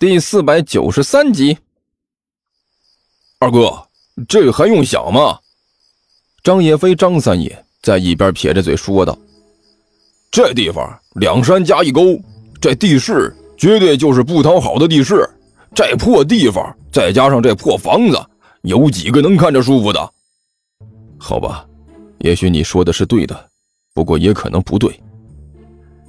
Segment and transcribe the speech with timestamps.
[0.00, 1.58] 第四百九十三集。
[3.38, 3.86] 二哥，
[4.26, 5.38] 这还用想吗？
[6.42, 9.14] 张野飞、张三爷在一边撇着嘴说道
[10.32, 12.18] ：“这地方两山加一沟，
[12.58, 15.28] 这地势绝对就是不讨好的地势。
[15.74, 18.18] 这破地方，再加上这破房子，
[18.62, 20.12] 有几个能看着舒服的？
[21.18, 21.66] 好吧，
[22.20, 23.50] 也许你说的是对的，
[23.92, 24.98] 不过也可能不对。”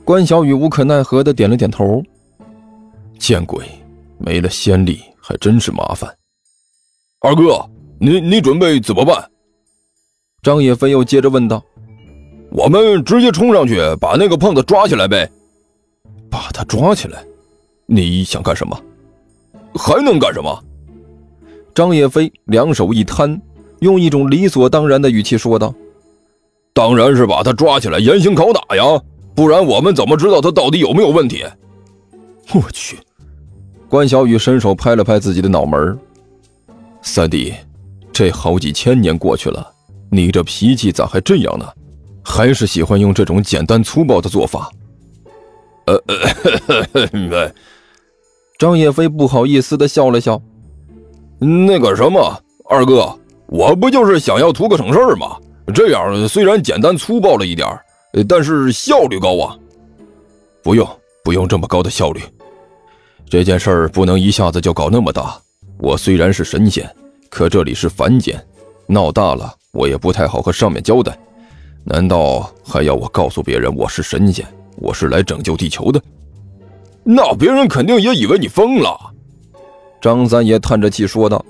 [0.05, 2.01] 关小雨无可奈何的点了点头。
[3.19, 3.69] 见鬼！
[4.23, 6.09] 没了先例，还真是麻烦。
[7.19, 7.63] 二哥，
[7.99, 9.29] 你你准备怎么办？
[10.41, 11.63] 张野飞又接着问道
[12.49, 15.29] ：“我们直接冲上去把那个胖子抓起来呗？
[16.29, 17.23] 把他抓起来？
[17.85, 18.75] 你想干什么？
[19.75, 20.63] 还能干什么？”
[21.75, 23.39] 张野飞两手一摊，
[23.79, 25.73] 用一种理所当然的语气说道
[26.73, 28.83] ：“当然是把他抓起来严刑拷打呀，
[29.35, 31.45] 不然我们怎么知道他到底有没有问题？”
[32.53, 32.97] 我去。
[33.91, 35.99] 关小雨伸手拍了拍自己的脑门
[37.01, 37.53] 三弟，
[38.13, 39.69] 这好几千年过去了，
[40.09, 41.65] 你这脾气咋还这样呢？
[42.23, 44.71] 还是喜欢用这种简单粗暴的做法？”
[45.87, 47.51] 呃呃，
[48.57, 50.41] 张叶飞不好意思的笑了笑。
[51.37, 53.13] 那个什么，二哥，
[53.47, 55.35] 我不就是想要图个省事儿吗？
[55.75, 57.67] 这样虽然简单粗暴了一点
[58.25, 59.57] 但是效率高啊。
[60.63, 60.87] 不用，
[61.25, 62.21] 不用这么高的效率。
[63.31, 65.39] 这件事儿不能一下子就搞那么大。
[65.77, 66.85] 我虽然是神仙，
[67.29, 68.37] 可这里是凡间，
[68.87, 71.17] 闹大了我也不太好和上面交代。
[71.85, 76.01] 难道还要我告诉别人我是神仙，我是来拯救地球的？
[77.05, 78.99] 那别人肯定也以为你疯了。
[80.01, 81.43] 张三爷叹着气说道：“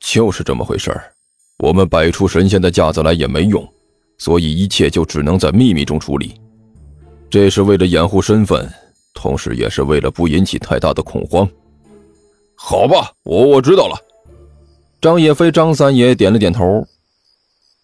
[0.00, 1.12] 就是这么回事儿，
[1.58, 3.62] 我们摆出神仙的架子来也没用，
[4.16, 6.40] 所以一切就只能在秘密中处理。
[7.28, 8.66] 这是为了掩护身份。”
[9.18, 11.48] 同时，也是为了不引起太大的恐慌。
[12.54, 13.98] 好吧，我我知道了。
[15.00, 16.86] 张野飞、张三爷点了点头。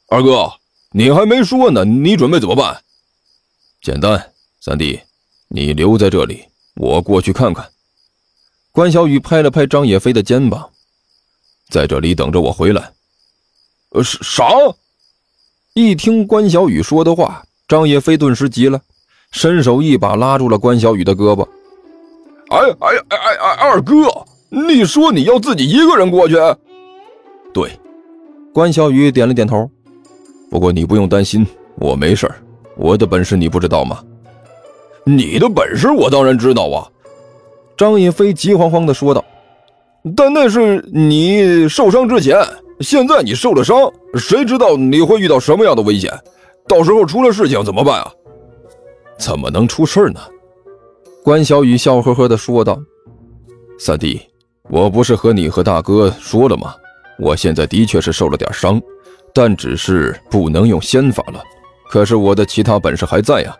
[0.08, 0.48] 二哥，
[0.92, 2.80] 你还没说呢，你准备怎么办？
[3.82, 5.00] 简单，三弟，
[5.48, 6.44] 你留在这里，
[6.76, 7.68] 我过去看看。
[8.70, 10.70] 关小雨拍了拍张野飞的肩膀，
[11.68, 12.92] 在这里等着我回来。
[13.90, 14.48] 呃，啥？
[15.74, 18.80] 一听关小雨说的话，张野飞顿时急了。
[19.34, 21.42] 伸手一把拉住了关小雨的胳膊，
[22.50, 23.92] 哎哎哎哎哎，二哥，
[24.48, 26.36] 你说你要自己一个人过去？
[27.52, 27.68] 对，
[28.52, 29.68] 关小雨点了点头。
[30.48, 31.44] 不过你不用担心，
[31.80, 32.30] 我没事
[32.76, 33.98] 我的本事你不知道吗？
[35.04, 36.86] 你的本事我当然知道啊！
[37.76, 39.22] 张野飞急慌慌地说道。
[40.16, 42.38] 但那是你受伤之前，
[42.78, 46.12] 现在你受了伤，谁知道你会遇到什么样的危险？
[46.68, 48.12] 到时候出了事情怎么办啊？
[49.24, 50.20] 怎么能出事呢？
[51.22, 52.78] 关小雨笑呵呵地说道
[53.80, 54.20] ：“三弟，
[54.68, 56.74] 我不是和你和大哥说了吗？
[57.18, 58.78] 我现在的确是受了点伤，
[59.32, 61.42] 但只是不能用仙法了。
[61.88, 63.56] 可是我的其他本事还在呀。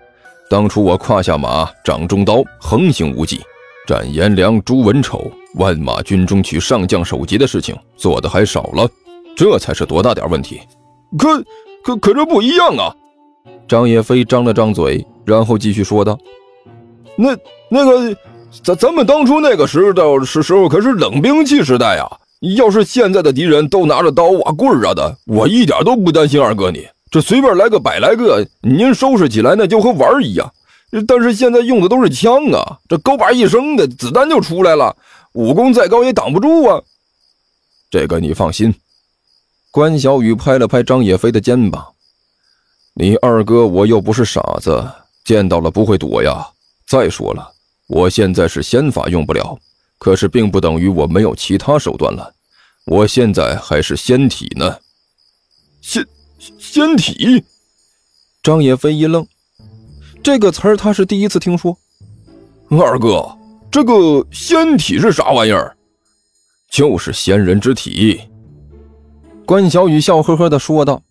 [0.51, 3.41] 当初我胯下马，掌中刀，横行无忌，
[3.87, 8.87] 斩颜良、诛文丑，万马军中取上将首级的事情做的还少了，
[9.35, 10.61] 这才是多大点问题。
[11.17, 11.43] 可
[11.83, 12.95] 可可这不一样啊！”
[13.67, 15.03] 张叶飞张了张嘴。
[15.25, 16.19] 然后继续说道
[17.17, 17.37] ：“那
[17.71, 18.17] 那个，
[18.62, 22.19] 咱咱们当初那个时代是时候可是冷兵器时代啊！
[22.57, 26.87] 要是现在的敌人都拿着刀啊棍儿啊的，我一点都不担心二哥你。
[27.11, 30.53] 这随便来个百来个，您收拾起来那就和玩儿一样。
[31.09, 34.95] 但是现在用的都是枪啊，这勾把一声的子弹就出来了，
[35.33, 36.83] 武功再高也挡不住啊。
[37.91, 38.75] 这个你放心。”
[39.73, 41.85] 关小雨拍了拍张野飞的肩膀
[42.95, 44.85] ：“你二哥我又不是傻子。”
[45.25, 46.47] 见到了不会躲呀！
[46.87, 47.51] 再说了，
[47.89, 49.59] 我现在是仙法用不了，
[49.99, 52.35] 可是并不等于我没有其他手段了。
[52.85, 54.79] 我现在还是仙体呢。
[55.81, 56.07] 仙
[56.59, 57.43] 仙体？
[58.43, 59.27] 张野飞一愣，
[60.23, 61.79] 这个词儿他是第一次听说。
[62.69, 63.35] 二哥，
[63.71, 65.75] 这个仙体是啥玩意儿？
[66.71, 68.21] 就是仙人之体。
[69.47, 71.03] 关小雨笑呵呵的说道：“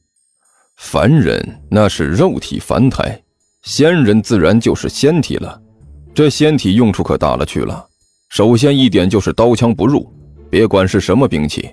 [0.77, 3.22] 凡人那是肉体凡胎。”
[3.63, 5.59] 仙人自然就是仙体了，
[6.13, 7.85] 这仙体用处可大了去了。
[8.27, 10.11] 首先一点就是刀枪不入，
[10.49, 11.69] 别管是什么兵器，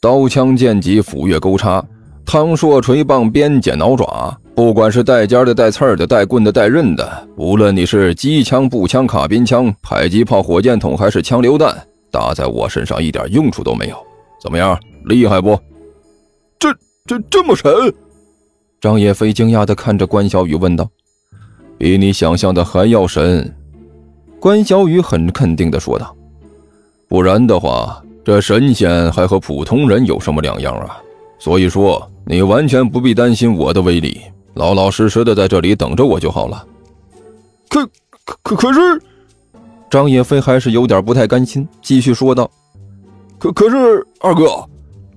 [0.00, 1.84] 刀枪剑戟斧钺钩叉、
[2.26, 13.96] 汤槊锤棒鞭锏挠爪，不管是带尖的、带刺的、带棍的、带刃的，无论你是机枪、步枪、卡宾枪、迫击炮、火箭筒，还是枪榴弹，打在我身上一点用处都没有。
[14.42, 15.56] 怎么样，厉害不？
[16.58, 16.74] 这
[17.06, 17.70] 这这么神？
[18.80, 20.88] 张叶飞惊讶地看着关小雨问道。
[21.78, 23.54] 比你想象的还要神，
[24.40, 26.14] 关小雨很肯定的说道
[27.08, 30.98] ：“不然的话，这神仙还和普通人有什么两样啊？
[31.38, 34.20] 所以说，你完全不必担心我的威力，
[34.54, 36.66] 老老实实的在这里等着我就好了。
[37.68, 37.86] 可
[38.24, 39.00] 可可可是，
[39.88, 42.50] 张叶飞还是有点不太甘心，继续说道
[43.38, 44.68] ：“可可是二哥，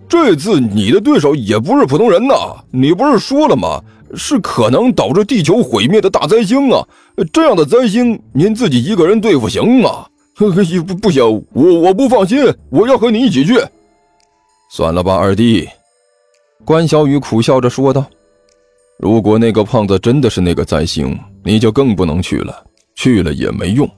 [0.08, 2.36] 这次你的对手也不是普通人呐！
[2.70, 3.82] 你不是说了吗？
[4.16, 6.88] 是可能导致地球毁灭的大灾星啊！
[7.32, 10.06] 这样的灾星，您自己一个人对付行吗？
[10.38, 10.50] 不
[10.96, 11.24] 不行，
[11.54, 13.60] 我我不放心，我要和你一起去。
[14.72, 15.68] 算了吧，二弟。”
[16.66, 18.06] 关小雨苦笑着说道
[18.98, 22.64] ：“如果那个胖子真的是那个灾星，你就更不能去了，
[22.96, 23.90] 去了也没用。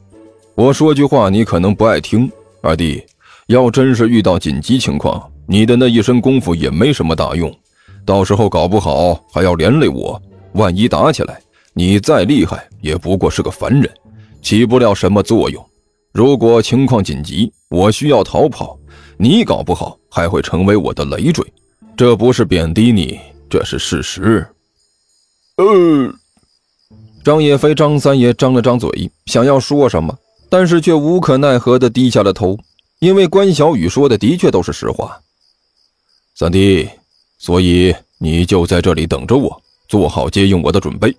[0.56, 2.32] 我说句话，你可能不爱听，
[2.62, 3.04] 二弟。
[3.48, 7.54] 要真是遇到紧急情况，你的那一身功夫也没什么大用，
[8.06, 10.22] 到时候搞不好还要连累我。
[10.54, 11.42] 万一打起来，
[11.74, 13.90] 你再厉害也不过是个凡人，
[14.42, 15.66] 起不了什么作用。
[16.12, 18.78] 如果情况紧急，我需要逃跑，
[19.18, 21.46] 你搞不好还会成为我的累赘。”
[21.96, 24.48] 这不是贬低你，这是事实。
[25.58, 26.14] 呃，
[27.24, 30.16] 张叶飞、张三爷张了张嘴，想要说什么，
[30.50, 32.58] 但是却无可奈何的低下了头，
[33.00, 35.20] 因为关小雨说的的确都是实话。
[36.36, 36.90] 三弟，
[37.44, 41.14] 所以你就在这里等着我，做好接应我的准备。”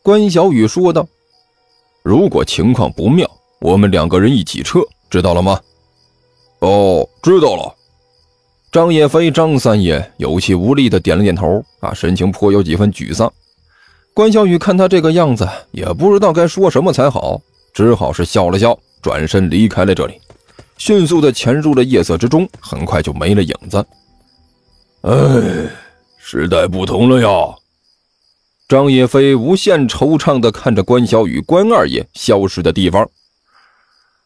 [0.00, 1.04] 关小雨说道。
[2.04, 3.28] “如果情况不妙，
[3.58, 4.78] 我们两个人一起撤，
[5.10, 5.60] 知道了吗
[6.60, 7.74] ？”“哦，知道了。”
[8.70, 13.32] 张叶飞、张三爷有气无力的点了点头，啊，神情颇有几分沮丧。
[14.14, 17.40] 关小雨看他这个样子，也不知道该说什么才好，
[17.74, 20.20] 只好是笑了笑，转身离开了这里，
[20.78, 23.84] 迅速的潜入了夜色之中，很快就没了影子。
[25.06, 25.70] 哎，
[26.18, 27.54] 时代不同了呀！
[28.66, 33.08] 张叶飞无限惆怅的看着关小雨、关二爷消失的地方。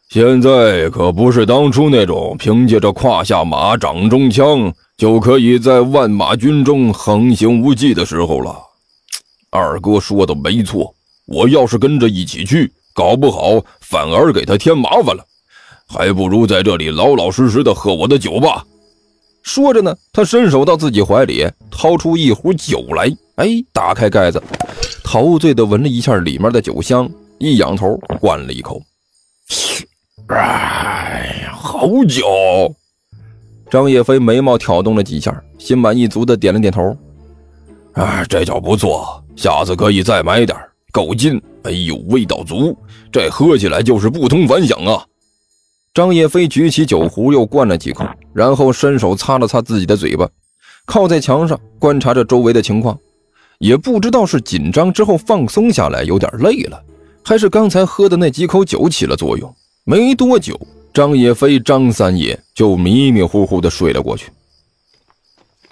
[0.09, 8.59] 现在可不是当初那种凭借着胯下马、掌中枪就可以在万马军中横行无忌的时候了。
[9.51, 10.91] 二哥说的没错，
[11.27, 15.23] 我要是跟着一起去，搞不好反而给他添麻烦了，
[15.87, 18.65] 还不如在这里老老实实的喝我的酒吧。
[19.43, 24.41] 说着呢，他伸手到自己怀里掏出一壶酒来，哎，打开盖子，
[25.03, 27.09] 陶醉的闻了一下里面的酒香，
[27.39, 28.81] 一仰头灌了一口。
[30.27, 32.73] 哎，好酒！
[33.69, 36.95] 张叶飞眉毛挑动了几下，心满意足的点了点头。
[37.93, 40.57] 啊，这酒不错，下次可以再买点，
[40.91, 41.41] 够劲！
[41.63, 42.77] 哎呦，味道足，
[43.11, 45.05] 这喝起来就是不同凡响啊！
[45.93, 50.29] 张叶飞举起酒壶，又灌了几口，然后伸手擦了擦自己的嘴巴，
[50.85, 52.97] 靠在墙上观察着周围的情况，
[53.59, 56.81] 也不知道是紧张之后放松下来有点累了，
[57.23, 59.53] 还是刚才喝的那几口酒起了作用。
[59.83, 60.57] 没多久，
[60.93, 64.31] 张叶飞、张三爷就迷迷糊糊的睡了过去。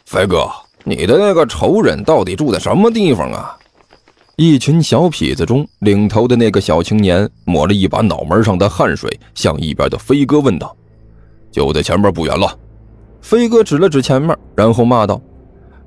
[0.06, 0.50] 飞哥，
[0.84, 3.56] 你的那个仇人到底住在什么地方啊？
[4.42, 10.74] 一群小痞子中，领头的那个小青年抹了一把脑门上的汗水，向一边的飞哥问道
[11.52, 12.58] ：“就在前面不远了。”
[13.20, 15.20] 飞哥指了指前面，然后骂道：“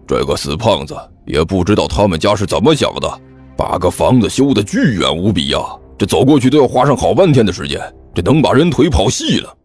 [0.06, 0.94] 这个死胖子，
[1.24, 3.20] 也不知道他们家是怎么想的，
[3.56, 5.58] 把个房子修得巨远无比呀，
[5.96, 7.80] 这走过去都要花上好半天的时间。”
[8.14, 9.56] 这能把人腿跑细了。